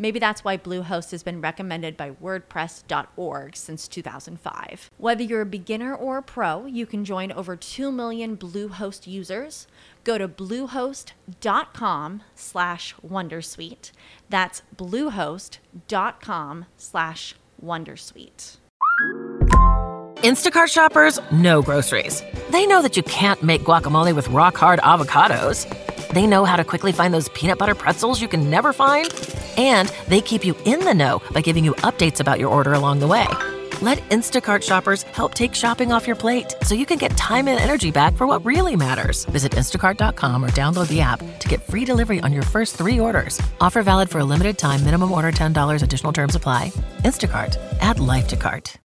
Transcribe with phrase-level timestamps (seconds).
[0.00, 4.90] Maybe that's why Bluehost has been recommended by WordPress.org since 2005.
[4.96, 9.66] Whether you're a beginner or a pro, you can join over 2 million Bluehost users.
[10.02, 13.92] Go to bluehost.com slash Wondersuite.
[14.30, 18.56] That's bluehost.com slash Wondersuite.
[20.16, 22.22] Instacart shoppers know groceries.
[22.48, 25.68] They know that you can't make guacamole with rock hard avocados.
[26.14, 29.10] They know how to quickly find those peanut butter pretzels you can never find.
[29.60, 33.00] And they keep you in the know by giving you updates about your order along
[33.00, 33.26] the way.
[33.82, 37.58] Let Instacart shoppers help take shopping off your plate so you can get time and
[37.58, 39.24] energy back for what really matters.
[39.26, 43.40] Visit instacart.com or download the app to get free delivery on your first three orders.
[43.60, 46.72] Offer valid for a limited time, minimum order $10, additional terms apply.
[47.04, 48.76] Instacart, add life to cart.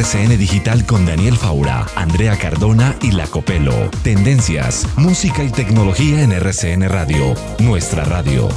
[0.00, 3.90] RCN Digital con Daniel Faura, Andrea Cardona y La Copelo.
[4.02, 8.48] Tendencias, música y tecnología en RCN Radio, nuestra radio.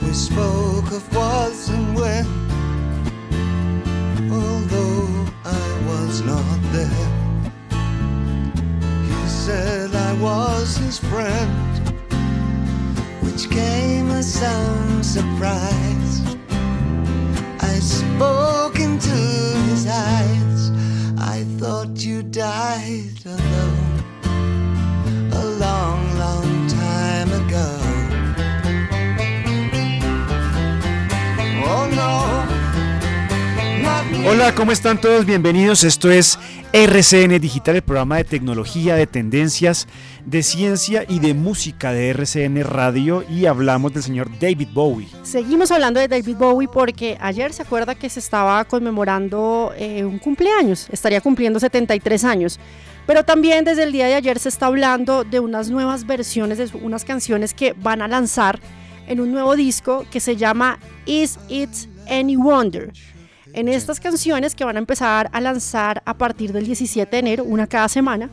[0.00, 2.47] We spoke of was and.
[10.20, 11.88] Was his friend,
[13.22, 16.36] which came as some surprise.
[17.60, 19.10] I spoke into
[19.70, 20.70] his eyes.
[21.18, 23.17] I thought you died
[34.26, 35.24] Hola, ¿cómo están todos?
[35.24, 35.84] Bienvenidos.
[35.84, 36.38] Esto es
[36.72, 39.86] RCN Digital, el programa de tecnología, de tendencias,
[40.26, 45.08] de ciencia y de música de RCN Radio y hablamos del señor David Bowie.
[45.22, 50.18] Seguimos hablando de David Bowie porque ayer se acuerda que se estaba conmemorando eh, un
[50.18, 52.58] cumpleaños, estaría cumpliendo 73 años.
[53.06, 56.76] Pero también desde el día de ayer se está hablando de unas nuevas versiones de
[56.78, 58.60] unas canciones que van a lanzar
[59.06, 61.70] en un nuevo disco que se llama Is It
[62.10, 62.92] Any Wonder.
[63.58, 67.42] En estas canciones que van a empezar a lanzar a partir del 17 de enero,
[67.42, 68.30] una cada semana,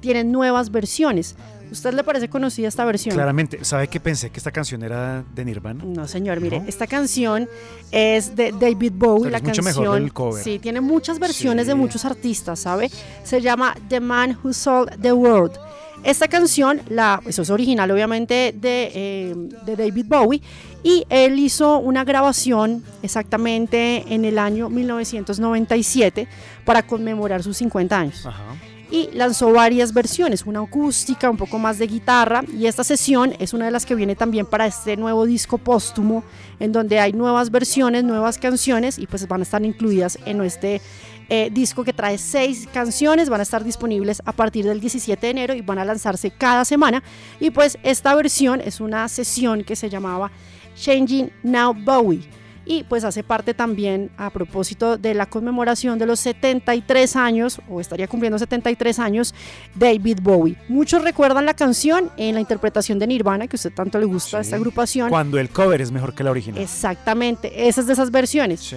[0.00, 1.34] tienen nuevas versiones.
[1.72, 3.14] ¿Usted le parece conocida esta versión?
[3.14, 5.82] Claramente, ¿sabe que pensé que esta canción era de Nirvana?
[5.82, 6.68] No, señor, mire, ¿No?
[6.68, 7.48] esta canción
[7.90, 9.82] es de David Bowie, la es mucho canción.
[9.82, 10.44] mejor del cover.
[10.44, 12.90] Sí, tiene muchas versiones de muchos artistas, ¿sabe?
[13.24, 15.58] Se llama The Man Who Sold the World.
[16.06, 19.34] Esta canción, la, eso es original obviamente de, eh,
[19.66, 20.40] de David Bowie,
[20.84, 26.28] y él hizo una grabación exactamente en el año 1997
[26.64, 28.54] para conmemorar sus 50 años Ajá.
[28.88, 33.52] y lanzó varias versiones, una acústica, un poco más de guitarra y esta sesión es
[33.52, 36.22] una de las que viene también para este nuevo disco póstumo
[36.60, 40.80] en donde hay nuevas versiones, nuevas canciones y pues van a estar incluidas en este
[41.28, 45.30] eh, disco que trae seis canciones, van a estar disponibles a partir del 17 de
[45.30, 47.02] enero y van a lanzarse cada semana
[47.40, 50.30] y pues esta versión es una sesión que se llamaba
[50.76, 52.20] Changing Now Bowie
[52.68, 57.80] y pues hace parte también a propósito de la conmemoración de los 73 años o
[57.80, 59.34] estaría cumpliendo 73 años
[59.76, 60.56] David Bowie.
[60.68, 64.38] Muchos recuerdan la canción en la interpretación de Nirvana que a usted tanto le gusta
[64.38, 64.46] Sí.
[64.46, 65.10] esta agrupación.
[65.10, 66.60] Cuando el cover es mejor que la original.
[66.60, 68.58] Exactamente, esa es de esas versiones.
[68.60, 68.76] Sí.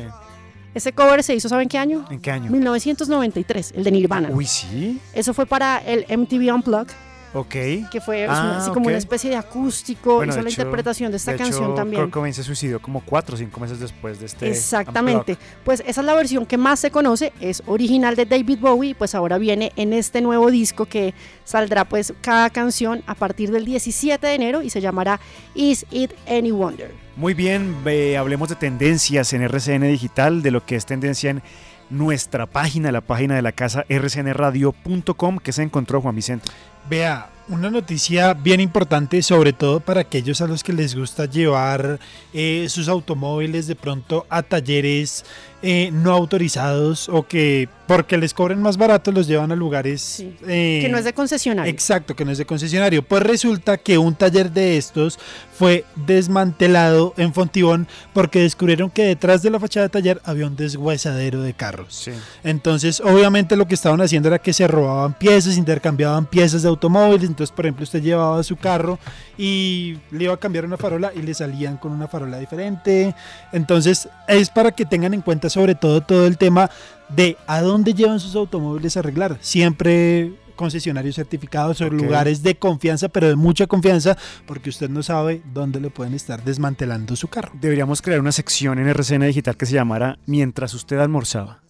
[0.74, 2.06] Ese cover se hizo, ¿saben qué año?
[2.10, 2.52] ¿En qué año?
[2.52, 4.30] 1993, el de Nirvana.
[4.32, 5.00] Uy, sí.
[5.14, 6.94] Eso fue para el MTV Unplugged,
[7.34, 7.50] Ok.
[7.92, 10.62] que fue Ah, una- así como una especie de acústico, Bueno, hizo de la hecho-
[10.62, 12.02] interpretación de esta de canción hecho, también.
[12.04, 14.48] Kurt Cobain se suicidó como cuatro o cinco meses después de este.
[14.50, 15.34] Exactamente.
[15.34, 15.64] Unplugged.
[15.64, 19.14] Pues esa es la versión que más se conoce, es original de David Bowie, pues
[19.16, 21.14] ahora viene en este nuevo disco que
[21.46, 25.20] saldrá pues cada canción a partir del 17 de enero y se llamará
[25.56, 26.92] Is It Any Wonder.
[27.20, 31.42] Muy bien, eh, hablemos de tendencias en RCN Digital, de lo que es tendencia en
[31.90, 36.50] nuestra página, la página de la casa rcnradio.com, que se encontró Juan Vicente.
[36.90, 42.00] Vea, Una noticia bien importante, sobre todo para aquellos a los que les gusta llevar
[42.32, 45.26] eh, sus automóviles de pronto a talleres
[45.62, 50.36] eh, no autorizados o que porque les cobren más barato los llevan a lugares Sí.
[50.48, 51.72] eh, que no es de concesionario.
[51.72, 53.02] Exacto, que no es de concesionario.
[53.02, 55.18] Pues resulta que un taller de estos
[55.58, 60.56] fue desmantelado en Fontibón porque descubrieron que detrás de la fachada de taller había un
[60.56, 61.96] deshuesadero de carros.
[62.06, 62.12] Sí.
[62.44, 67.28] Entonces, obviamente lo que estaban haciendo era que se robaban piezas, intercambiaban piezas de automóviles.
[67.28, 69.00] Entonces, por ejemplo, usted llevaba su carro
[69.36, 73.16] y le iba a cambiar una farola y le salían con una farola diferente.
[73.52, 76.70] Entonces, es para que tengan en cuenta sobre todo todo el tema
[77.10, 79.38] de a dónde llevan sus automóviles a arreglar.
[79.42, 85.42] Siempre concesionarios certificados o lugares de confianza, pero de mucha confianza, porque usted no sabe
[85.54, 87.54] dónde le pueden estar desmantelando su carro.
[87.62, 91.62] Deberíamos crear una sección en RCN Digital que se llamara Mientras usted almorzaba.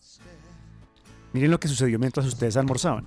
[1.34, 3.06] Miren lo que sucedió mientras ustedes almorzaban.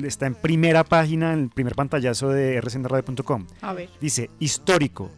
[0.00, 3.46] Está en primera página, en el primer pantallazo de rcnradio.com.
[3.60, 3.90] A ver.
[4.00, 5.10] Dice, histórico.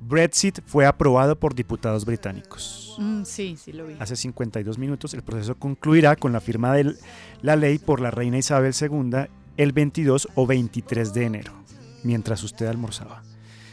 [0.00, 2.96] Brexit fue aprobado por diputados británicos.
[2.98, 3.96] Mm, sí, sí lo vi.
[3.98, 6.94] Hace 52 minutos el proceso concluirá con la firma de
[7.42, 11.52] la ley por la reina Isabel II el 22 o 23 de enero,
[12.04, 13.22] mientras usted almorzaba.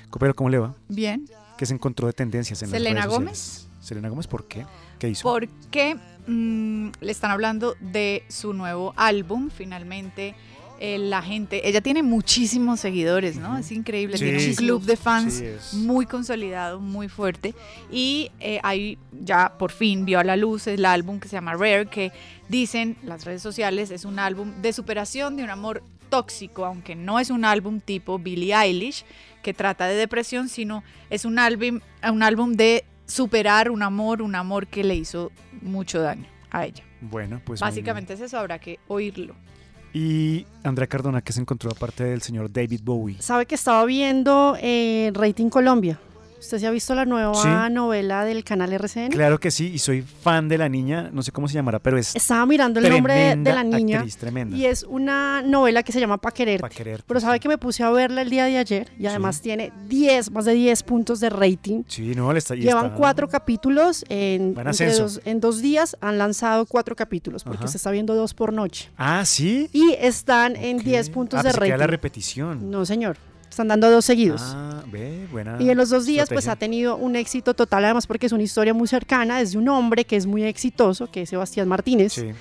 [0.10, 0.76] Copero, ¿cómo le va?
[0.88, 1.30] Bien.
[1.58, 3.68] ¿Qué se encontró de tendencias en Selena las redes Gómez.
[3.80, 4.66] Selena Gómez, ¿por qué?
[4.98, 5.24] ¿Qué hizo?
[5.24, 5.96] Porque
[6.28, 10.36] mm, le están hablando de su nuevo álbum, finalmente.
[10.80, 13.58] Eh, la gente, ella tiene muchísimos seguidores, ¿no?
[13.58, 14.26] Es increíble, Sí.
[14.26, 17.56] tiene un club de fans Sí, muy consolidado, muy fuerte.
[17.92, 21.54] Y eh, ahí ya por fin vio a la luz el álbum que se llama
[21.54, 22.12] Rare, que
[22.50, 27.20] dicen las redes sociales es un álbum de superación de un amor tóxico, aunque no
[27.20, 29.06] es un álbum tipo Billie Eilish,
[29.42, 31.80] que trata de depresión, sino es un álbum,
[32.10, 35.32] un álbum de superar un amor, un amor que le hizo
[35.62, 36.84] mucho daño a ella.
[37.02, 37.60] Bueno, pues.
[37.60, 39.36] Básicamente es eso, habrá que oírlo.
[39.96, 43.16] Y Andrea Cardona, ¿qué se encontró aparte del señor David Bowie?
[43.22, 45.98] ¿Sabe que estaba viendo eh, Rating Colombia?
[46.40, 47.48] ¿Usted se ha visto la nueva Sí.
[47.74, 49.10] novela del canal RCN?
[49.10, 51.98] Claro que sí, y soy fan de la niña, no sé cómo se llamará, pero
[51.98, 54.56] es Estaba mirando el nombre de, la niña actriz, tremenda.
[54.56, 56.62] y es una novela que se llama Pa' quererte.
[56.62, 57.40] Pa' quererte, Pero sabe sí.
[57.40, 60.54] que me puse a verla el día de ayer y además tiene 10, más de
[60.54, 61.84] 10 puntos de rating.
[61.88, 66.66] Sí, no, le está, Llevan está- cuatro capítulos en, dos- en dos días han lanzado
[66.68, 67.68] cuatro capítulos porque Ajá.
[67.70, 69.70] se está viendo dos por noche Ah, sí.
[69.74, 70.84] y están en Ok.
[70.84, 71.90] 10 puntos ah, de era la rating.
[71.92, 72.70] repetición.
[72.70, 73.18] No, señor.
[73.56, 74.42] Están dando dos seguidos.
[74.44, 75.56] Ah, ve, buena.
[75.62, 78.44] Y en los dos días pues ha tenido un éxito total, además porque es una
[78.44, 82.12] historia muy cercana, es de un hombre que es muy exitoso, que es Sebastián Martínez,
[82.12, 82.32] Sí.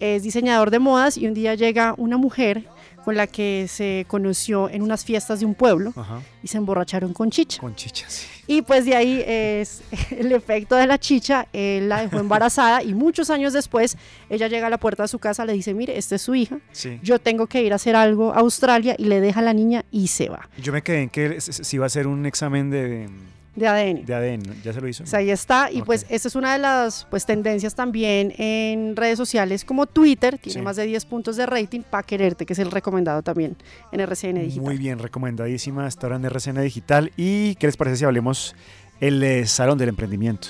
[0.00, 2.66] es diseñador de modas y un día llega una mujer
[3.04, 6.20] con la que se conoció en unas fiestas de un pueblo Ajá.
[6.42, 7.60] y se emborracharon con chicha.
[7.60, 8.26] Con chicha, sí.
[8.46, 12.94] Y pues de ahí es el efecto de la chicha, él la dejó embarazada y
[12.94, 13.96] muchos años después
[14.28, 16.58] ella llega a la puerta de su casa, le dice, mire, esta es su hija,
[16.72, 16.98] Sí.
[17.02, 19.84] yo tengo que ir a hacer algo a Australia y le deja a la niña
[19.90, 23.08] y se va, Yo me quedé en que si iba a hacer un examen de,
[23.56, 24.04] de ADN.
[24.04, 24.62] de ADN.
[24.64, 25.04] ¿Ya se lo hizo?
[25.04, 29.16] Pues ahí está, y pues esta es una de las pues tendencias también en redes
[29.18, 30.62] sociales como Twitter, tiene Sí.
[30.62, 33.56] más de 10 puntos de rating, para quererte, que es el recomendado también
[33.92, 34.62] en RCN Digital.
[34.64, 35.86] Muy bien, recomendadísima.
[35.86, 37.12] Está ahora en RCN Digital.
[37.16, 38.54] ¿Y qué les parece si hablemos
[39.00, 40.48] el eh, Salón del Emprendimiento?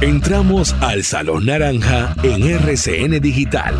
[0.00, 3.74] Entramos al Salón Naranja en RCN Digital.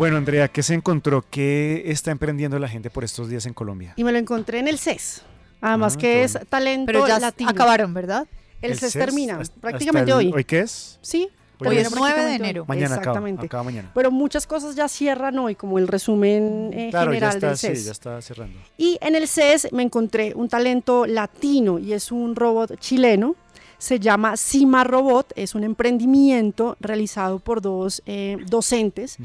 [0.00, 1.22] Bueno, Andrea, ¿qué se encontró?
[1.28, 3.92] ¿Qué está emprendiendo la gente por estos días en Colombia?
[3.96, 5.20] Y me lo encontré en el CES,
[5.60, 6.46] además Ah, que qué es bueno.
[6.48, 7.50] talento Pero ya latino.
[7.50, 8.26] acabaron, ¿verdad?
[8.62, 10.32] El, CES, CES termina hasta- hasta prácticamente el- hoy.
[10.34, 10.98] ¿Hoy qué es?
[11.02, 11.28] Sí,
[11.62, 12.64] Hoy Hoy es es 9 de enero.
[12.66, 13.44] Mañana Exactamente.
[13.44, 13.90] acaba mañana.
[13.94, 17.56] Pero muchas cosas ya cierran hoy, como el resumen eh, Claro, ya general está, del
[17.58, 17.84] sí, CES.
[17.84, 18.58] ya está cerrando.
[18.78, 23.36] Y en el CES me encontré un talento latino y es un robot chileno.
[23.80, 29.16] Se llama Cima Robot, es un emprendimiento realizado por dos eh, docentes.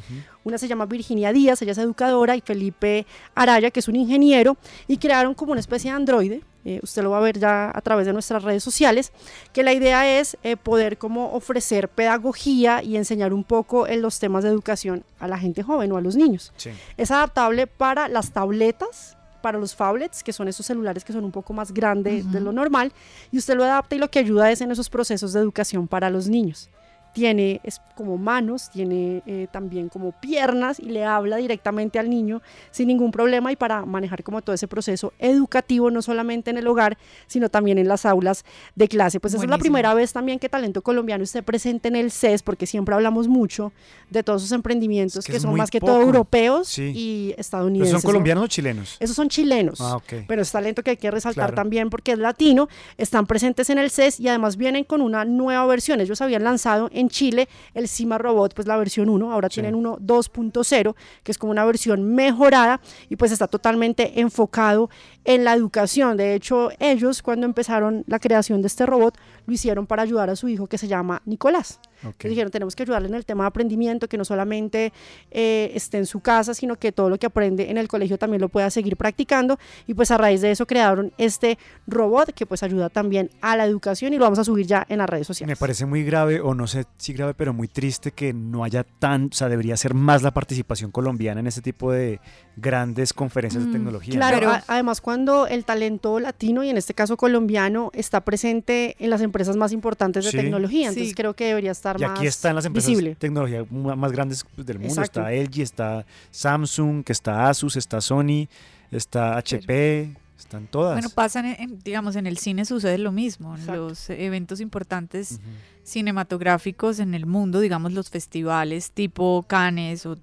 [0.45, 4.55] Una se llama Virginia Díaz, ella es educadora, y Felipe Araya, que es un ingeniero,
[4.87, 6.41] y crearon como una especie de androide.
[6.63, 9.11] eh, usted lo va a ver ya a través de nuestras redes sociales,
[9.51, 14.19] que la idea es eh, poder como ofrecer pedagogía y enseñar un poco en los
[14.19, 16.53] temas de educación a la gente joven o a los niños.
[16.55, 16.71] Sí.
[16.95, 19.14] Es adaptable para las tabletas,
[19.45, 22.51] para los phablets, que son esos celulares que son un poco más grandes de lo
[22.51, 22.91] normal,
[23.31, 26.09] y usted lo adapta y lo que ayuda es en esos procesos de educación para
[26.09, 26.67] los niños.
[27.15, 32.41] Tiene es como manos, tiene eh, también como piernas y le habla directamente al niño
[32.71, 36.67] sin ningún problema y para manejar como todo ese proceso educativo, no solamente en el
[36.67, 38.43] hogar, sino también en las aulas
[38.75, 39.21] de clase.
[39.21, 42.43] Pues esa es la primera vez también que Talento Colombiano esté presente en el CES,
[42.43, 43.71] porque siempre hablamos mucho
[44.09, 45.93] de todos esos emprendimientos Es que son más que poco.
[45.93, 46.91] todo europeos Sí.
[46.93, 47.91] y ¿Pero estadounidenses.
[47.93, 48.05] son ¿no?
[48.09, 48.97] colombianos o chilenos?
[48.99, 49.79] Esos son chilenos.
[49.79, 49.99] Ah.
[50.27, 51.55] Pero es talento que hay que resaltar Claro.
[51.55, 52.67] también porque es latino.
[52.97, 56.01] Están presentes en el CES y además vienen con una nueva versión.
[56.01, 59.55] Ellos habían lanzado en en Chile el Cima Robot, pues la versión 1, ahora Sí.
[59.55, 64.89] tienen uno 2.0, que es como una versión mejorada y pues está totalmente enfocado
[65.25, 66.15] en la educación.
[66.15, 70.35] De hecho, ellos cuando empezaron la creación de este robot, lo hicieron para ayudar a
[70.35, 71.79] su hijo que se llama Nicolás.
[71.97, 74.93] Entonces dijeron, tenemos que ayudarle en el tema de aprendimiento, que no solamente
[75.31, 78.41] eh, esté en su casa, sino que todo lo que aprende en el colegio también
[78.41, 79.57] lo pueda seguir practicando.
[79.87, 83.65] Y pues a raíz de eso crearon este robot que pues ayuda también a la
[83.65, 85.55] educación y lo vamos a subir ya en las redes sociales.
[85.55, 88.83] Me parece muy grave, o no sé si grave, pero muy triste que no haya
[88.83, 92.19] tan, o sea, debería ser más la participación colombiana en este tipo de
[92.57, 94.13] grandes conferencias de tecnología.
[94.13, 94.19] ¿no?
[94.19, 99.21] Claro, además cuando el talento latino y en este caso colombiano está presente en las
[99.21, 100.37] empresas más importantes de Sí.
[100.37, 101.13] tecnología, entonces Sí.
[101.15, 103.09] creo que debería estar Y más aquí están las empresas visible.
[103.11, 104.93] de tecnología más grandes del mundo.
[104.93, 105.19] Exacto.
[105.19, 108.47] Está LG, está Samsung, que está Asus, está Sony,
[108.91, 110.93] está HP, están todas.
[110.95, 113.53] Bueno, pasan, en- en- digamos, en el cine sucede lo mismo.
[113.55, 113.89] En Exacto.
[113.89, 115.39] los eventos importantes
[115.83, 120.17] cinematográficos en el mundo, digamos los festivales tipo Cannes o,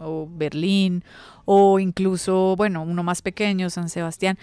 [0.00, 1.04] o Berlín
[1.44, 4.38] o incluso, bueno, uno más pequeño, San Sebastián,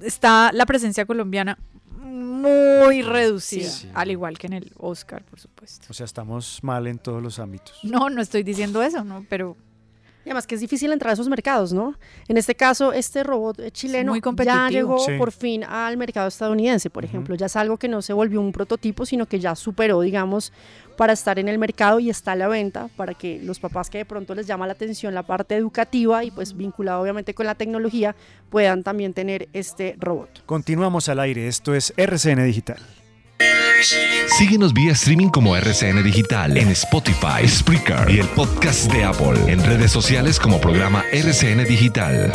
[0.00, 1.58] está la presencia colombiana
[2.00, 3.88] muy reducida, Sí.
[3.94, 5.86] al igual que en el Oscar, por supuesto.
[5.90, 7.78] O sea, estamos mal en todos los ámbitos.
[7.82, 9.24] No, no estoy diciendo eso, ¿no?
[9.28, 9.56] Pero
[10.24, 11.94] Y además que es difícil entrar a esos mercados, ¿no?
[12.28, 15.12] En este caso, este robot eh, chileno muy ya llegó Sí.
[15.18, 17.34] por fin al mercado estadounidense, por ejemplo.
[17.34, 20.52] Ya es algo que no se volvió un prototipo, sino que ya superó, digamos,
[20.96, 23.98] para estar en el mercado y está a la venta para que los papás que
[23.98, 27.54] de pronto les llama la atención la parte educativa y pues vinculado obviamente con la
[27.56, 28.14] tecnología
[28.48, 30.44] puedan también tener este robot.
[30.46, 31.48] Continuamos al aire.
[31.48, 32.78] Esto es RCN Digital.
[34.38, 39.34] Síguenos vía streaming como RCN Digital en Spotify, Spreaker y el podcast de Apple.
[39.46, 42.34] En redes sociales como programa RCN Digital.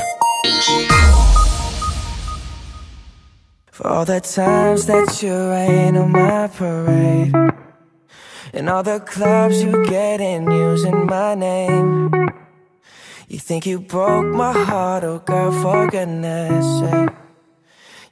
[13.30, 16.66] You think you broke my heart, oh girl, for goodness.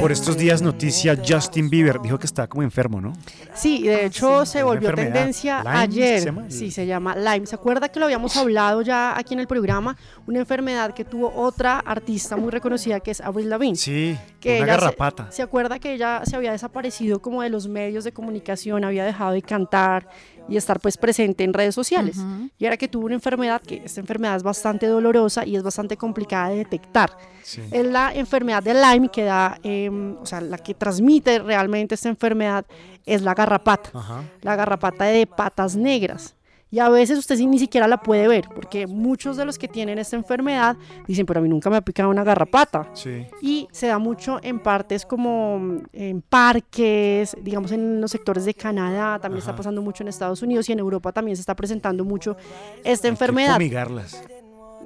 [0.00, 3.12] Por estos días, noticia: Justin Bieber dijo que estaba como enfermo, ¿no?
[3.54, 6.18] Sí, de hecho se Una volvió tendencia Lyme, ¿es que ayer.
[6.20, 6.44] se llama?
[6.48, 7.46] Sí, se llama Lyme.
[7.46, 9.96] ¿Se acuerda que lo habíamos hablado ya aquí en el programa?
[10.26, 13.76] Una enfermedad que tuvo otra artista muy reconocida que es Avril Lavigne.
[13.76, 15.32] Sí, que una ella se- garrapata.
[15.32, 19.32] Se, acuerda que ella se había desaparecido como de los medios de comunicación, había dejado
[19.32, 20.08] de cantar
[20.48, 22.18] y estar pues presente en redes sociales.
[22.58, 25.96] Y era que tuvo una enfermedad, que esta enfermedad es bastante dolorosa y es bastante
[25.96, 27.16] complicada de detectar.
[27.42, 27.62] Sí.
[27.70, 32.08] Es la enfermedad de Lyme que da, em, o sea, la que transmite realmente esta
[32.08, 32.64] enfermedad
[33.04, 34.22] es la garrapata Ajá.
[34.42, 36.35] la garrapata de patas negras.
[36.76, 39.66] Y a veces usted sí ni siquiera la puede ver, porque muchos de los que
[39.66, 42.90] tienen esta enfermedad dicen, pero a mí nunca me ha picado una garrapata.
[42.92, 43.24] Sí.
[43.40, 49.18] Y se da mucho en partes como en parques, digamos en los sectores de Canadá,
[49.18, 52.36] también está pasando mucho en Estados Unidos y en Europa también se está presentando mucho
[52.84, 53.54] esta Hay que enfermedad.
[53.54, 54.22] fumigarlas.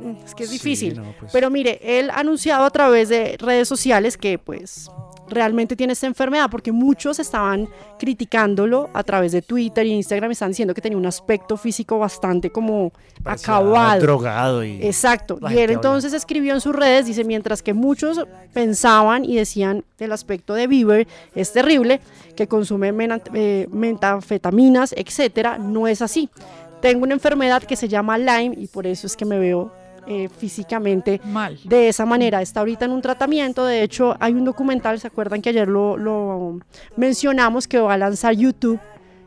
[0.01, 0.97] Mm, Es que es Sí, difícil.
[0.97, 1.33] no, pues.
[1.33, 4.91] Pero mire, él ha anunciado a través de redes sociales que pues
[5.29, 7.69] realmente tiene esta enfermedad porque muchos estaban
[8.01, 12.51] criticándolo a través de Twitter y Instagram, están diciendo que tenía un aspecto físico bastante
[12.51, 12.91] como
[13.23, 14.01] Parecía acabado.
[14.01, 14.83] Drogado y.
[14.85, 15.39] Exacto.
[15.49, 18.21] Y él entonces escribió en sus redes, dice, mientras que muchos
[18.53, 22.01] pensaban y decían el aspecto de Bieber es terrible,
[22.35, 22.93] que consume
[23.35, 26.29] eh, metafetaminas, etcétera, no es así.
[26.81, 29.71] Tengo una enfermedad que se llama Lyme y por eso es que me veo
[30.07, 31.59] eh, físicamente mal.
[31.65, 32.43] de esa manera.
[32.43, 33.65] Está ahorita en un tratamiento.
[33.65, 36.61] De hecho, hay un documental, ¿se acuerdan que ayer lo, lo
[36.97, 38.81] mencionamos, que va a lanzar YouTube?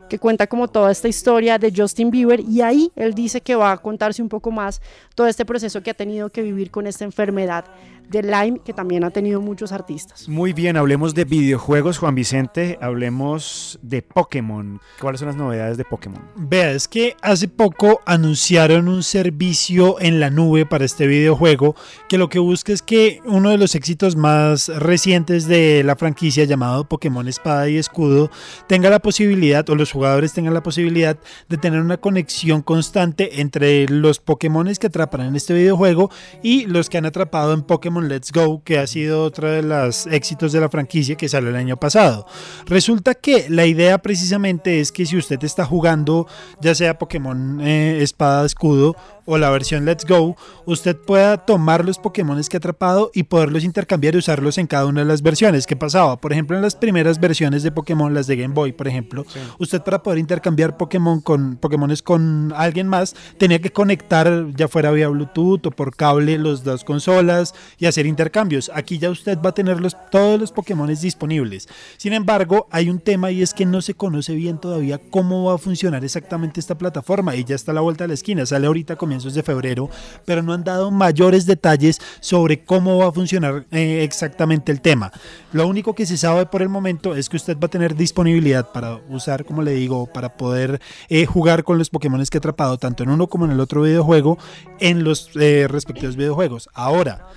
[0.08, 3.72] que cuenta como toda esta historia de Justin Bieber y ahí él dice que va
[3.72, 4.80] a contarse un poco más
[5.14, 7.64] todo este proceso que ha tenido que vivir con esta enfermedad
[8.08, 10.28] de Lyme que también ha tenido muchos artistas.
[10.28, 12.78] Muy bien, hablemos de videojuegos, Juan Vicente.
[12.80, 14.80] Hablemos de Pokémon.
[15.00, 16.22] ¿Cuáles son las novedades de Pokémon?
[16.36, 21.76] Vea, es que hace poco anunciaron un servicio en la nube para este videojuego
[22.08, 26.44] que lo que busca es que uno de los éxitos más recientes de la franquicia
[26.44, 28.30] llamado Pokémon Espada y Escudo
[28.66, 31.16] tenga la posibilidad, o los jugadores tengan la posibilidad
[31.48, 36.10] de tener una conexión constante entre los Pokémon que atrapan en este videojuego
[36.42, 40.06] y los que han atrapado en Pokémon Let's Go, que ha sido otro de los
[40.06, 42.26] éxitos de la franquicia que salió el año pasado.
[42.66, 46.26] Resulta que la idea precisamente es que si usted está jugando
[46.60, 48.96] ya sea Pokémon eh, Espada Escudo
[49.26, 53.64] o la versión Let's Go, usted pueda tomar los Pokémon que ha atrapado y poderlos
[53.64, 55.66] intercambiar y usarlos en cada una de las versiones.
[55.66, 56.16] ¿Qué pasaba?
[56.16, 59.24] Por ejemplo, en las primeras versiones de Pokémon, las de Game Boy, por ejemplo,
[59.58, 64.90] usted para poder intercambiar Pokémon con Pokémones con alguien más, tenía que conectar ya fuera
[64.90, 68.70] vía Bluetooth o por cable los dos consolas y hacer intercambios.
[68.74, 71.68] Aquí ya usted va a tener los, todos los Pokémon disponibles.
[71.96, 75.54] Sin embargo, hay un tema y es que no se conoce bien todavía cómo va
[75.54, 78.46] a funcionar exactamente esta plataforma y ya está a la vuelta de la esquina.
[78.46, 79.88] Sale ahorita comienzos de febrero,
[80.24, 85.12] pero no han dado mayores detalles sobre cómo va a funcionar eh, exactamente el tema.
[85.52, 88.72] Lo único que se sabe por el momento es que usted va a tener disponibilidad
[88.72, 92.78] para usar, como le digo, para poder eh, jugar con los Pokémon que ha atrapado
[92.78, 94.38] tanto en uno como en el otro videojuego
[94.80, 96.68] en los eh, respectivos videojuegos.
[96.74, 97.28] Ahora,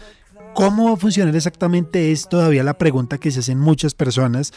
[0.54, 2.12] ¿Cómo va a funcionar exactamente?
[2.12, 4.54] Es todavía la pregunta que se hacen muchas personas.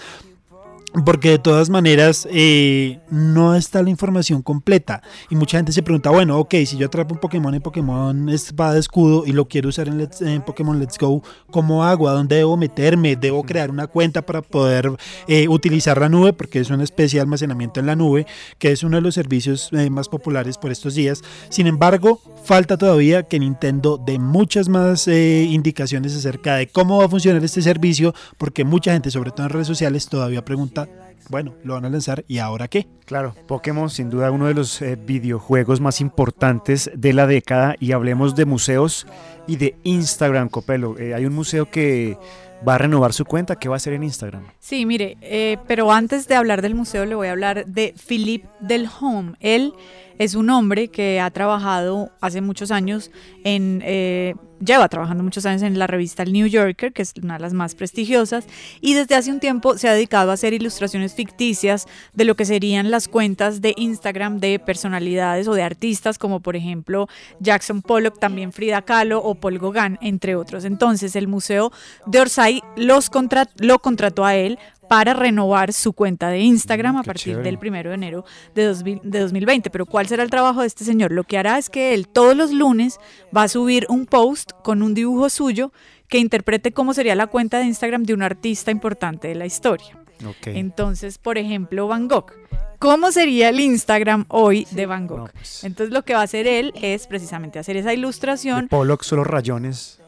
[1.05, 5.03] Porque de todas maneras eh, no está la información completa.
[5.31, 8.77] Y mucha gente se pregunta, bueno, ok, si yo atrapo un Pokémon en Pokémon Espada
[8.77, 12.09] Escudo y lo quiero usar en, en, Pokémon Let's Go, ¿cómo hago?
[12.09, 13.15] ¿A dónde debo meterme?
[13.15, 14.91] ¿Debo crear una cuenta para poder
[15.29, 16.33] eh, utilizar la nube?
[16.33, 18.27] Porque es una especie de almacenamiento en la nube,
[18.59, 21.23] que es uno de los servicios eh, más populares por estos días.
[21.51, 27.09] Sin embargo, falta todavía que Nintendo dé muchas más indicaciones acerca de cómo va a
[27.09, 30.80] funcionar este servicio, porque mucha gente, sobre todo en redes sociales, todavía pregunta
[31.29, 32.87] bueno, lo van a lanzar y ahora qué.
[33.05, 37.93] Claro, Pokémon sin duda uno de los eh, videojuegos más importantes de la década y
[37.93, 39.07] hablemos de museos
[39.47, 40.99] y de Instagram, Copelo.
[40.99, 42.19] Eh, hay un museo que
[42.67, 44.45] va a renovar su cuenta, ¿qué va a hacer en Instagram?
[44.59, 48.49] Sí, mire, eh, pero antes de hablar del museo le voy a hablar de Philippe
[48.61, 49.35] Delhomme.
[49.41, 49.73] Él
[50.19, 53.11] es un hombre que ha trabajado hace muchos años
[53.45, 57.35] en, eh, lleva trabajando muchos años en la revista El New Yorker, que es una
[57.35, 58.47] de las más prestigiosas,
[58.81, 62.45] y desde hace un tiempo se ha dedicado a hacer ilustraciones ficticias de lo que
[62.45, 67.09] serían las cuentas de Instagram de personalidades o de artistas, como por ejemplo
[67.41, 70.65] Jackson Pollock, también Frida Kahlo o Paul Gauguin, entre otros.
[70.65, 71.73] Entonces el Museo
[72.07, 73.11] de Orsay los
[73.59, 74.59] lo contrató a él
[74.91, 78.25] para renovar su cuenta de Instagram mm, a partir del primero de enero
[78.57, 79.71] de, 2020.
[79.71, 81.13] Pero ¿cuál será el trabajo de este señor?
[81.13, 82.99] Lo que hará es que él todos los lunes
[83.35, 85.73] va a subir un post con un dibujo suyo
[86.09, 89.99] que interprete cómo sería la cuenta de Instagram de un artista importante de la historia.
[90.47, 92.33] Entonces, por ejemplo, Van Gogh.
[92.79, 95.31] ¿Cómo sería el Instagram hoy de Van Gogh?
[95.33, 95.65] Pues.
[95.65, 98.69] Entonces, lo que va a hacer él es precisamente hacer esa ilustración.
[98.69, 100.00] Pollock solo rayones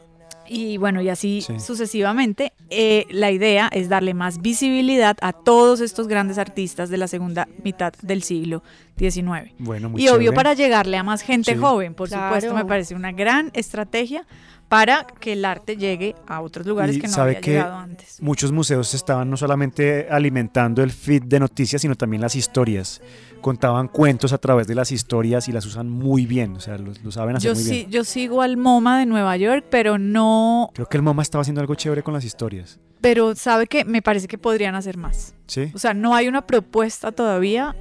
[0.47, 2.53] y bueno, y así sucesivamente.
[2.69, 7.47] Eh, la idea es darle más visibilidad a todos estos grandes artistas de la segunda
[7.63, 8.63] mitad del siglo
[8.97, 9.53] XIX.
[9.59, 13.51] Bueno, y obvio para llegarle a más gente joven, por supuesto, me parece una gran
[13.53, 14.25] estrategia
[14.73, 18.19] para que el arte llegue a otros lugares que no había llegado antes.
[18.19, 22.99] Muchos museos estaban no solamente alimentando el feed de noticias, sino también las historias
[23.39, 27.11] contaban cuentos a través de las historias y las usan muy bien, o sea, lo,
[27.11, 27.91] saben hacer yo muy bien.
[27.91, 30.71] Yo sigo al MoMA de Nueva York, pero no...
[30.73, 32.79] Creo que el MoMA estaba haciendo algo chévere con las historias.
[32.99, 35.35] Pero sabe que me parece que podrían hacer más.
[35.45, 35.69] Sí.
[35.75, 37.75] O sea, no hay una propuesta todavía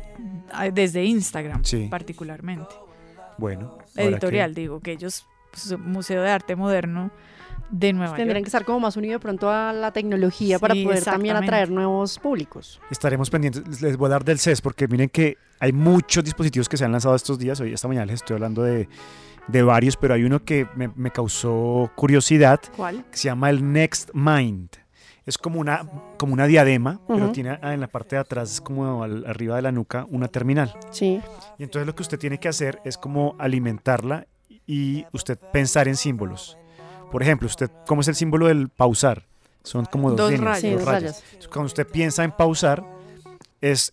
[0.61, 2.74] eh, desde Instagram, particularmente.
[3.38, 3.78] Bueno.
[3.94, 5.26] Editorial, digo, que ellos,
[5.78, 7.10] Museo de Arte Moderno
[7.72, 11.36] de Nueva Tendrían que estar como más unidos pronto a la tecnología para poder también
[11.36, 12.80] atraer nuevos públicos.
[12.90, 13.80] Estaremos pendientes.
[13.80, 16.92] Les voy a dar del CES porque miren que hay muchos dispositivos que se han
[16.92, 17.58] lanzado estos días.
[17.60, 18.88] Hoy, esta mañana les estoy hablando de,
[19.48, 22.60] de varios, pero hay uno que me, me, causó curiosidad.
[22.76, 23.04] ¿Cuál?
[23.10, 24.68] Que se llama el Next Mind.
[25.24, 25.86] Es como una,
[26.18, 29.70] como una diadema, pero tiene en la parte de atrás, es como arriba de la
[29.70, 30.74] nuca, una terminal.
[30.90, 31.20] Sí.
[31.58, 34.26] Y entonces lo que usted tiene que hacer es como alimentarla
[34.66, 36.57] y usted pensar en símbolos.
[37.11, 39.27] Por ejemplo, usted, ¿cómo es el símbolo del pausar?
[39.64, 41.22] Son como dos, rayas.
[41.53, 42.85] Cuando usted piensa en pausar,
[43.61, 43.92] es,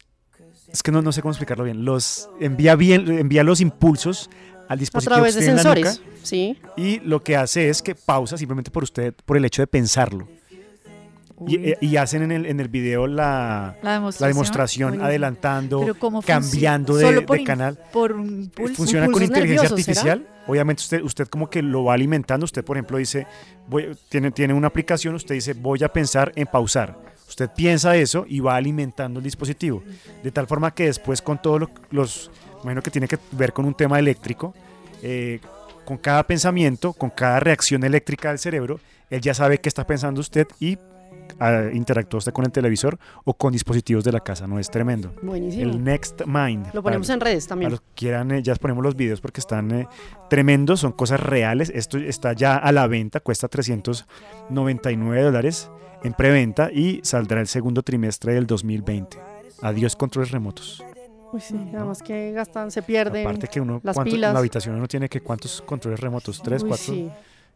[0.67, 1.85] es que no, no sé cómo explicarlo bien.
[1.85, 4.29] Los envía bien, envía los impulsos
[4.67, 6.59] al dispositivo a través de sensores, sí.
[6.77, 10.27] Y lo que hace es que pausa simplemente por usted, por el hecho de pensarlo.
[11.47, 17.43] Y, y, hacen en el, en el video la, la demostración, adelantando, cambiando de, de,
[17.45, 17.79] canal.
[17.93, 20.27] Por un pulso, Funciona con inteligencia artificial.
[20.47, 22.43] Obviamente usted, usted como que lo va alimentando.
[22.43, 23.25] Usted, por ejemplo, dice,
[23.67, 26.97] voy, tiene, tiene una aplicación, usted dice, voy a pensar en pausar.
[27.29, 29.83] Usted piensa eso y va alimentando el dispositivo.
[30.23, 32.31] De tal forma que después con todos los,
[32.63, 34.53] imagino que tiene que ver con un tema eléctrico,
[35.03, 35.39] eh,
[35.85, 40.21] con cada pensamiento, con cada reacción eléctrica del cerebro, él ya sabe qué está pensando
[40.21, 40.77] usted y
[41.73, 44.59] interactúa usted con el televisor o con dispositivos de la casa, ¿no?
[44.59, 45.13] Es tremendo.
[45.21, 45.63] Buenísimo.
[45.63, 46.67] El Next Mind.
[46.73, 47.71] Lo ponemos en redes a también.
[47.71, 49.87] los que quieran, eh, ya ponemos los videos porque están eh,
[50.29, 51.71] tremendos, son cosas reales.
[51.73, 55.69] Esto está ya a la venta, cuesta 399 dólares
[56.03, 59.17] en preventa y saldrá el segundo trimestre del 2020.
[59.61, 60.83] Adiós controles remotos.
[61.31, 63.27] Uy, sí, además que gastan, se pierden.
[63.27, 64.33] Aparte que uno, las ¿cuánto- en pilas.
[64.33, 67.09] la habitación uno tiene que cuántos controles remotos, tres, Uy, cuatro, sí.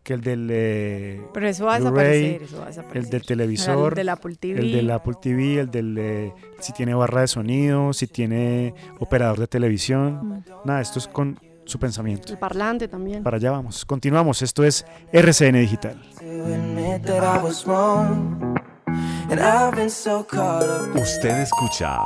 [0.04, 3.04] Que el del eh, Pero eso va a Blu-ray, desaparecer, eso va a desaparecer.
[3.04, 4.60] el del televisor, El del Apple TV.
[4.60, 9.40] el del Apple TV, el del eh, si tiene barra de sonido, si tiene operador
[9.40, 10.44] de televisión.
[10.66, 12.32] Nada, esto es con su pensamiento.
[12.34, 13.24] El parlante también.
[13.24, 13.86] Para allá vamos.
[13.86, 14.42] Continuamos.
[14.42, 16.02] Esto es RCN Digital.
[20.96, 21.98] Usted escucha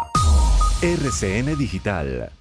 [0.81, 2.31] RCN Digital.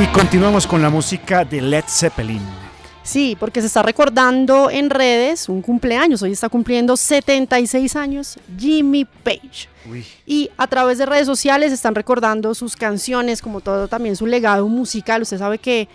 [0.00, 2.40] Y continuamos con la música de Led Zeppelin.
[3.02, 6.22] Sí, porque se está recordando en redes un cumpleaños.
[6.22, 9.68] Hoy está cumpliendo 76 años Jimmy Page.
[9.90, 10.06] Uy.
[10.24, 14.66] Y a través de redes sociales están recordando sus canciones, como todo también su legado
[14.68, 15.20] musical.
[15.20, 15.86] Usted sabe que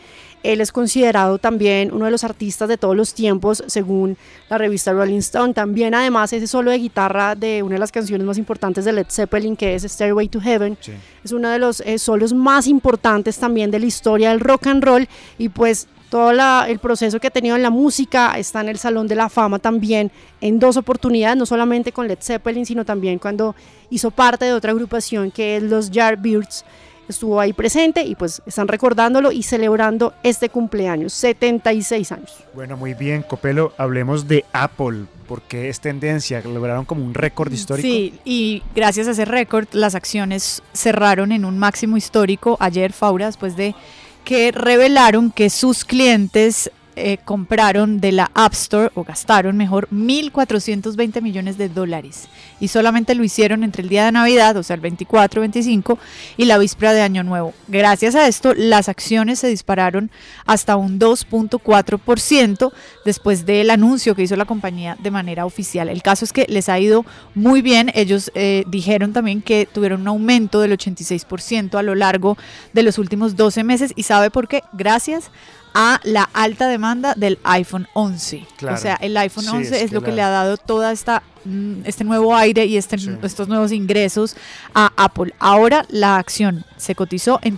[0.52, 4.18] él es considerado también uno de los artistas de todos los tiempos, según
[4.50, 5.54] la revista Rolling Stone.
[5.54, 9.08] También, además, ese solo de guitarra de una de las canciones más importantes de Led
[9.10, 10.92] Zeppelin, que es Stairway to Heaven, Sí.
[11.24, 14.84] es uno de los eh, solos más importantes también de la historia del rock and
[14.84, 15.08] roll.
[15.38, 18.78] Y pues todo la- el proceso que ha tenido en la música está en el
[18.78, 23.18] Salón de la Fama también en dos oportunidades, no solamente con Led Zeppelin, sino también
[23.20, 23.56] cuando
[23.90, 26.64] hizo parte de otra agrupación que es los Yardbirds.
[27.08, 32.34] Estuvo ahí presente y pues están recordándolo y celebrando este cumpleaños, 76 años.
[32.54, 33.74] Bueno, muy bien, Copelo.
[33.78, 36.41] Hablemos de Apple, porque es tendencia.
[36.41, 37.88] Lograron como un récord histórico.
[37.88, 43.28] Sí, y gracias a ese récord, las acciones cerraron en un máximo histórico ayer, Faura,
[43.28, 43.76] después de
[44.24, 51.22] que revelaron que sus clientes eh, compraron de la App Store, o gastaron mejor, 1.420
[51.22, 52.28] millones de dólares.
[52.60, 56.00] Y solamente lo hicieron entre el día de Navidad, o sea, el 24, 25,
[56.38, 57.54] y la víspera de Año Nuevo.
[57.68, 60.10] Gracias a esto, las acciones se dispararon
[60.46, 62.72] hasta un 2.4%
[63.04, 65.90] después del anuncio que hizo la compañía de manera oficial.
[65.90, 67.92] El caso es que les ha ido muy bien.
[67.94, 72.38] Ellos eh, dijeron también que tuvieron un aumento del 86% a lo largo
[72.74, 73.92] de los últimos 12 meses.
[73.96, 74.64] ¿Y sabe por qué?
[74.74, 75.32] Gracias
[75.76, 78.48] a la alta demanda del iPhone 11.
[78.58, 78.76] Claro.
[78.78, 80.58] O sea, el iPhone Sí, 11 es es, que lo que la- le ha dado
[80.58, 83.12] toda esta mm, este nuevo aire y este, Sí.
[83.22, 84.36] estos nuevos ingresos
[84.74, 85.34] a Apple.
[85.38, 87.58] Ahora la acción se cotizó en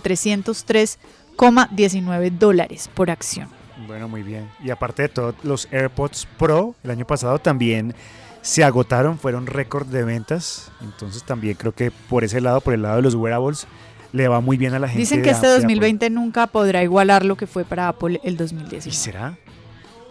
[1.38, 3.48] 303,19 dólares por acción.
[3.86, 4.48] Bueno, muy bien.
[4.62, 7.94] Y aparte de todo, los AirPods Pro el año pasado también
[8.42, 10.70] se agotaron, fueron récord de ventas.
[10.80, 13.66] Entonces también creo que por ese lado, por el lado de los wearables,
[14.12, 15.00] le va muy bien a la gente.
[15.00, 15.62] Dicen de que este de Apple.
[15.64, 19.38] 2020 nunca podrá igualar lo que fue para Apple el ¿Y 2019, será?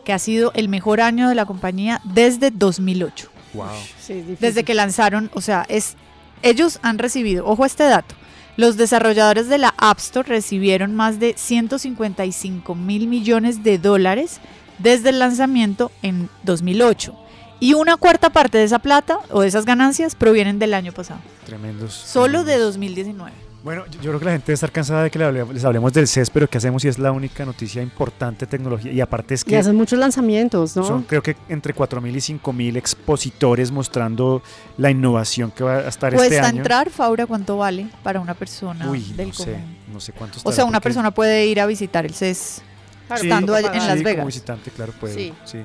[0.05, 3.29] que ha sido el mejor año de la compañía desde 2008.
[3.53, 3.67] Wow.
[3.99, 4.23] Sí.
[4.39, 5.95] Desde que lanzaron, o sea, es
[6.43, 8.15] ellos han recibido, ojo a este dato,
[8.55, 14.39] los desarrolladores de la App Store recibieron más de 155 mil millones de dólares
[14.79, 17.15] desde el lanzamiento en 2008.
[17.59, 21.19] Y una cuarta parte de esa plata o de esas ganancias provienen del año pasado,
[21.45, 21.93] Tremendos.
[21.93, 22.73] solo de tremendos.
[22.75, 23.46] 2019.
[23.67, 26.07] Bueno, yo yo creo que la gente debe estar cansada de que les hablemos del
[26.07, 28.93] CES, pero ¿qué hacemos si es la única noticia importante de tecnología?
[28.93, 30.85] Y aparte es Y que hacen muchos lanzamientos, ¿no?
[30.85, 34.41] son creo que entre 4.000 y 5.000 expositores mostrando
[34.77, 36.59] la innovación que va a estar este Cuesta año.
[36.59, 39.77] entrar, Faura, ¿cuánto vale para una persona Uy, del no sé, común?
[39.91, 42.61] no sé cuánto O sea, una porque- persona puede ir a visitar el CES
[43.07, 43.81] Claro, Sí, estando allá pagar.
[43.81, 44.15] en Las sí, Vegas.
[44.21, 45.13] como visitante, claro, puede.
[45.13, 45.33] Sí.
[45.43, 45.57] Sí.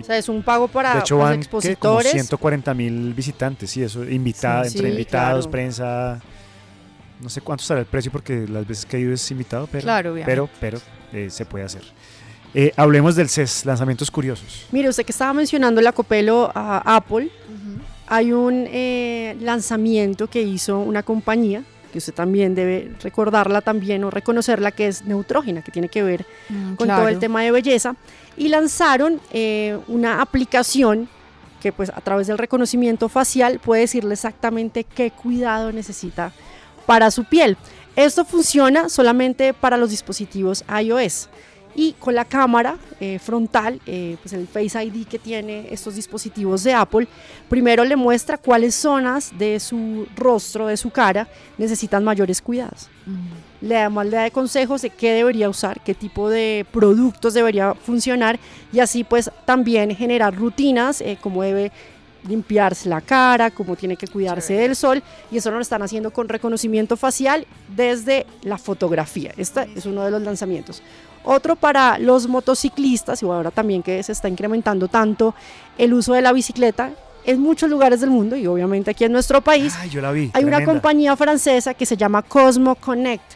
[0.00, 1.48] O sea, es un pago para de hecho los van ¿qué?
[1.48, 2.10] como expositores.
[2.12, 5.50] 140 mil visitantes, sí, eso, invitada, Sí, entre sí, invitados, claro.
[5.52, 6.20] prensa.
[7.20, 9.82] No sé cuánto estará el precio porque las veces que he ido es invitado, pero,
[9.82, 10.78] Claro, pero, pero
[11.12, 11.82] eh, se puede hacer.
[12.54, 14.66] Eh, hablemos del CES, lanzamientos curiosos.
[14.72, 17.30] Mire, usted que estaba mencionando el acopelo a Apple,
[18.06, 24.10] hay un eh, lanzamiento que hizo una compañía, que usted también debe recordarla también o
[24.10, 27.18] reconocerla, que es Neutrógena, que tiene que ver Mm, con todo el claro.
[27.18, 27.96] tema de belleza.
[28.36, 31.08] Y lanzaron eh, una aplicación
[31.60, 36.32] que pues a través del reconocimiento facial puede decirle exactamente qué cuidado necesita
[36.86, 37.56] para su piel.
[37.96, 41.28] Esto funciona solamente para los dispositivos iOS
[41.76, 46.64] y con la cámara eh, frontal, eh, pues el Face ID que tiene estos dispositivos
[46.64, 47.06] de Apple,
[47.50, 52.88] primero le muestra cuáles zonas de su rostro, de su cara, necesitan mayores cuidados.
[53.60, 58.38] Le además le da consejos de qué debería usar, qué tipo de productos debería funcionar
[58.72, 61.72] y así pues también generar rutinas, eh, como debe
[62.28, 66.28] limpiarse la cara, cómo tiene que cuidarse del sol y eso lo están haciendo con
[66.28, 69.32] reconocimiento facial desde la fotografía.
[69.36, 70.82] Este es uno de los lanzamientos.
[71.24, 75.34] Otro para los motociclistas, y ahora también que se está incrementando tanto
[75.76, 76.92] el uso de la bicicleta
[77.24, 79.74] en muchos lugares del mundo y obviamente aquí en nuestro país.
[79.78, 80.30] Ay, yo la vi.
[80.32, 83.32] Hay una compañía francesa que se llama Cosmo Connect.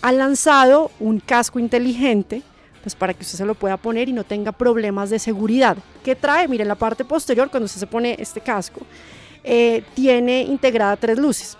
[0.00, 2.42] Ha lanzado un casco inteligente
[2.88, 5.76] pues para que usted se lo pueda poner y no tenga problemas de seguridad.
[6.02, 6.48] ¿Qué trae?
[6.48, 8.80] Mire, en la parte posterior, cuando usted se pone este casco,
[9.44, 11.58] eh, tiene integrada tres luces.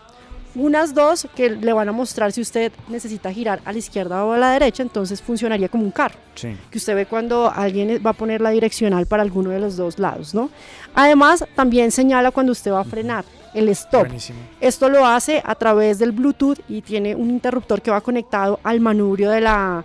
[0.54, 4.32] Unas dos que le van a mostrar si usted necesita girar a la izquierda o
[4.32, 6.56] a la derecha, entonces funcionaría como un carro Sí.
[6.70, 9.98] que usted ve cuando alguien va a poner la direccional para alguno de los dos
[9.98, 10.48] lados, ¿no?
[10.94, 14.00] Además, también señala cuando usted va a frenar, el stop.
[14.06, 14.38] Buenísimo.
[14.62, 18.80] Esto lo hace a través del Bluetooth y tiene un interruptor que va conectado al
[18.80, 19.84] manubrio de la,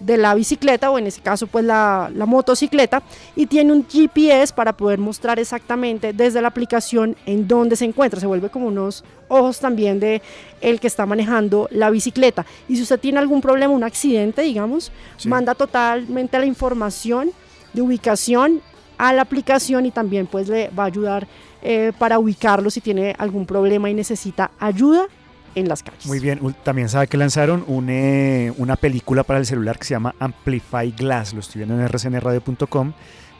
[0.00, 3.02] de la bicicleta o en este caso pues la, la motocicleta
[3.36, 8.20] y tiene un GPS para poder mostrar exactamente desde la aplicación en dónde se encuentra.
[8.20, 10.20] Se vuelve como unos ojos también de
[10.60, 12.44] el que está manejando la bicicleta.
[12.68, 15.28] Y si usted tiene algún problema, un accidente, digamos, Sí.
[15.28, 17.30] manda totalmente la información
[17.72, 18.60] de ubicación
[18.98, 21.26] a la aplicación y también pues le va a ayudar
[21.62, 25.06] eh, para ubicarlo si tiene algún problema y necesita ayuda
[25.54, 26.06] en las calles.
[26.06, 29.94] Muy bien, también sabe que lanzaron un, eh, una película para el celular que se
[29.94, 32.92] llama Amplify Glass, lo estoy viendo en rcnradio.com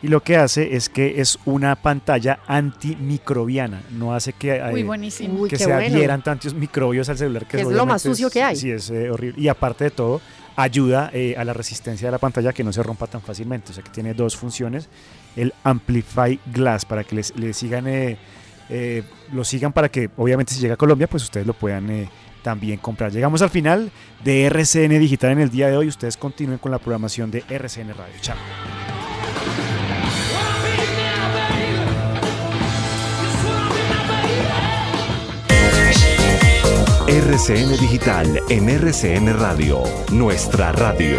[0.04, 5.48] y lo que hace es que es una pantalla antimicrobiana, no hace que, eh, Uy,
[5.48, 5.78] que se bueno.
[5.78, 8.54] adhieran tantos microbios al celular que Es lo más sucio que hay.
[8.54, 9.40] Sí, es eh, horrible.
[9.40, 10.20] Y aparte de todo,
[10.56, 13.70] ayuda eh, a la resistencia de la pantalla que no se rompa tan fácilmente.
[13.70, 14.90] O sea que tiene dos funciones.
[15.36, 17.86] El Amplify Glass para que les, les sigan,
[18.68, 22.08] eh, lo sigan para que obviamente si llega a Colombia, pues ustedes lo puedan eh,
[22.42, 23.12] también comprar.
[23.12, 23.90] Llegamos al final
[24.22, 25.88] de RCN Digital en el día de hoy.
[25.88, 28.14] Ustedes continúen con la programación de RCN Radio.
[28.20, 28.36] Chao.
[37.06, 41.18] RCN Digital en RCN Radio, nuestra radio.